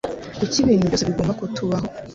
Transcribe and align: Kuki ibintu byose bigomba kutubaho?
Kuki 0.37 0.57
ibintu 0.61 0.85
byose 0.89 1.05
bigomba 1.09 1.37
kutubaho? 1.39 1.87